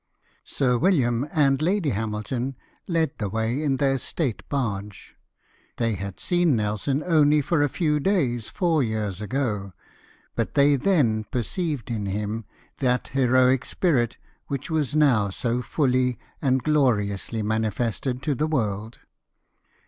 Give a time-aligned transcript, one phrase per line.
[0.45, 2.55] Sir William and Lady Hamilton
[2.87, 5.15] led the way in their state barge.
[5.77, 9.61] They had seen Nelson only for a few days four years LADY HAMILTON.
[9.61, 9.73] Ifil ago,
[10.35, 12.45] but they then perceived in him
[12.79, 14.17] that heroic spirit
[14.47, 19.01] which was now so fully and gloriously manifested to the world.